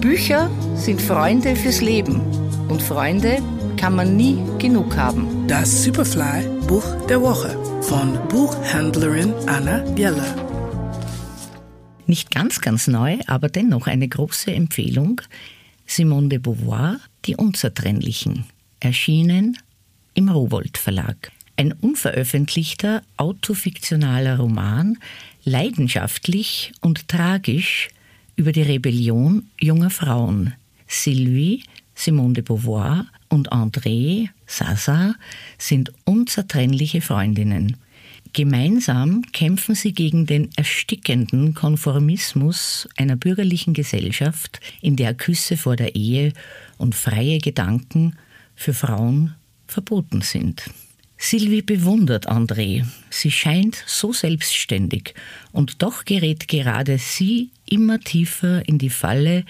Bücher 0.00 0.50
sind 0.74 1.00
Freunde 1.00 1.54
fürs 1.56 1.80
Leben 1.80 2.20
und 2.68 2.82
Freunde 2.82 3.38
kann 3.76 3.94
man 3.94 4.16
nie 4.16 4.38
genug 4.58 4.96
haben. 4.96 5.46
Das 5.48 5.84
Superfly 5.84 6.46
Buch 6.66 6.84
der 7.08 7.20
Woche 7.20 7.56
von 7.82 8.18
Buchhändlerin 8.28 9.32
Anna 9.46 9.78
Bieler. 9.94 10.34
Nicht 12.06 12.30
ganz, 12.30 12.60
ganz 12.60 12.86
neu, 12.86 13.18
aber 13.26 13.48
dennoch 13.48 13.86
eine 13.86 14.08
große 14.08 14.52
Empfehlung. 14.52 15.20
Simone 15.86 16.28
de 16.28 16.38
Beauvoir, 16.38 16.98
Die 17.24 17.36
Unzertrennlichen, 17.36 18.44
erschienen 18.80 19.58
im 20.14 20.28
Rowold 20.28 20.78
Verlag. 20.78 21.32
Ein 21.56 21.72
unveröffentlichter, 21.72 23.02
autofiktionaler 23.16 24.38
Roman, 24.38 24.98
leidenschaftlich 25.44 26.72
und 26.80 27.08
tragisch 27.08 27.88
über 28.36 28.52
die 28.52 28.62
Rebellion 28.62 29.48
junger 29.60 29.90
Frauen. 29.90 30.54
Sylvie, 30.86 31.64
Simone 31.94 32.34
de 32.34 32.42
Beauvoir 32.42 33.06
und 33.28 33.52
André, 33.52 34.28
Sasa, 34.46 35.14
sind 35.58 35.92
unzertrennliche 36.04 37.00
Freundinnen. 37.00 37.76
Gemeinsam 38.34 39.22
kämpfen 39.32 39.74
sie 39.74 39.92
gegen 39.92 40.24
den 40.24 40.48
erstickenden 40.56 41.52
Konformismus 41.52 42.88
einer 42.96 43.16
bürgerlichen 43.16 43.74
Gesellschaft, 43.74 44.60
in 44.80 44.96
der 44.96 45.12
Küsse 45.12 45.58
vor 45.58 45.76
der 45.76 45.94
Ehe 45.94 46.32
und 46.78 46.94
freie 46.94 47.38
Gedanken 47.38 48.16
für 48.54 48.72
Frauen 48.72 49.34
verboten 49.66 50.22
sind. 50.22 50.64
Sylvie 51.24 51.62
bewundert 51.62 52.28
André. 52.28 52.84
Sie 53.08 53.30
scheint 53.30 53.84
so 53.86 54.12
selbstständig 54.12 55.14
und 55.52 55.80
doch 55.80 56.04
gerät 56.04 56.48
gerade 56.48 56.98
sie 56.98 57.50
immer 57.64 58.00
tiefer 58.00 58.68
in 58.68 58.78
die 58.78 58.90
Falle 58.90 59.44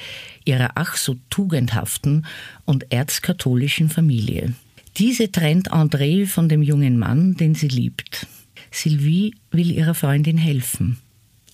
ihrer 0.45 0.73
ach 0.75 0.97
so 0.97 1.16
tugendhaften 1.30 2.27
und 2.66 2.93
erzkatholischen 2.93 3.88
Familie. 3.88 4.52
Diese 4.99 5.33
trennt 5.33 5.73
André 5.73 6.27
von 6.27 6.51
dem 6.51 6.63
jungen 6.63 6.99
Mann, 6.99 7.37
den 7.37 7.55
sie 7.55 7.69
liebt. 7.69 8.27
Sylvie 8.71 9.35
will 9.51 9.71
ihrer 9.71 9.95
Freundin 9.95 10.37
helfen. 10.37 10.99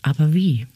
Aber 0.02 0.34
wie? 0.34 0.66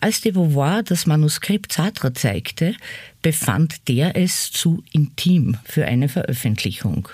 Als 0.00 0.20
de 0.20 0.30
Beauvoir 0.30 0.84
das 0.84 1.06
Manuskript 1.06 1.72
Sartre 1.72 2.12
zeigte, 2.12 2.76
befand 3.22 3.88
der 3.88 4.16
es 4.16 4.52
zu 4.52 4.84
intim 4.92 5.56
für 5.64 5.84
eine 5.84 6.08
Veröffentlichung. 6.08 7.08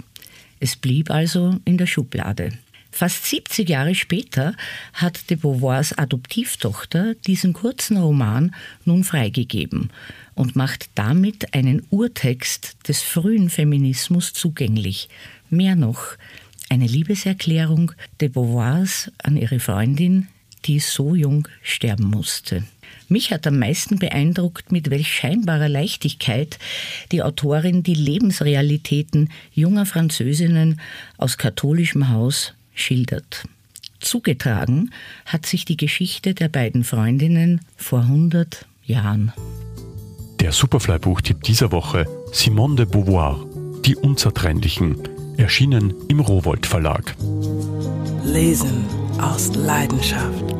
Es 0.60 0.76
blieb 0.76 1.10
also 1.10 1.58
in 1.64 1.78
der 1.78 1.86
Schublade. 1.86 2.52
Fast 2.92 3.24
70 3.26 3.68
Jahre 3.68 3.94
später 3.94 4.54
hat 4.92 5.30
de 5.30 5.36
Beauvoirs 5.36 5.96
Adoptivtochter 5.96 7.14
diesen 7.14 7.52
kurzen 7.52 7.96
Roman 7.96 8.54
nun 8.84 9.04
freigegeben 9.04 9.90
und 10.34 10.56
macht 10.56 10.90
damit 10.96 11.54
einen 11.54 11.86
Urtext 11.90 12.76
des 12.88 13.02
frühen 13.02 13.48
Feminismus 13.48 14.32
zugänglich. 14.32 15.08
Mehr 15.48 15.76
noch, 15.76 16.16
eine 16.68 16.86
Liebeserklärung 16.86 17.92
de 18.20 18.28
Beauvoirs 18.28 19.10
an 19.22 19.36
ihre 19.36 19.60
Freundin, 19.60 20.28
die 20.66 20.78
so 20.78 21.14
jung 21.14 21.48
sterben 21.62 22.04
musste. 22.04 22.64
Mich 23.10 23.32
hat 23.32 23.44
am 23.48 23.58
meisten 23.58 23.98
beeindruckt, 23.98 24.70
mit 24.70 24.88
welch 24.88 25.12
scheinbarer 25.12 25.68
Leichtigkeit 25.68 26.60
die 27.10 27.24
Autorin 27.24 27.82
die 27.82 27.94
Lebensrealitäten 27.94 29.30
junger 29.52 29.84
Französinnen 29.84 30.80
aus 31.18 31.36
katholischem 31.36 32.10
Haus 32.10 32.54
schildert. 32.72 33.42
Zugetragen 33.98 34.92
hat 35.26 35.44
sich 35.44 35.64
die 35.64 35.76
Geschichte 35.76 36.34
der 36.34 36.48
beiden 36.48 36.84
Freundinnen 36.84 37.62
vor 37.76 38.02
100 38.02 38.64
Jahren. 38.84 39.32
Der 40.38 40.52
Superfly-Buchtipp 40.52 41.42
dieser 41.42 41.72
Woche 41.72 42.06
Simone 42.30 42.76
de 42.76 42.86
Beauvoir, 42.86 43.44
Die 43.84 43.96
Unzertrennlichen, 43.96 44.96
erschienen 45.36 45.94
im 46.06 46.20
Rowold 46.20 46.64
Verlag. 46.64 47.16
Lesen 48.24 48.84
aus 49.18 49.52
Leidenschaft. 49.56 50.59